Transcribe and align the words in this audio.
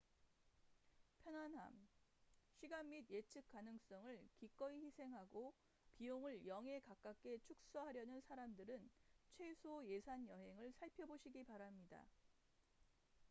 편안함 1.23 1.87
시간 2.55 2.89
및 2.89 3.05
예측 3.11 3.45
가능성을 3.49 4.29
기꺼이 4.35 4.83
희생하고 4.85 5.53
비용을 5.93 6.41
0에 6.43 6.81
가깝게 6.81 7.37
축소하려는 7.43 8.19
사람들은 8.27 8.89
최소 9.37 9.85
예산 9.85 10.27
여행을 10.27 10.71
살펴보시기 10.73 11.43
바랍니다 11.43 12.03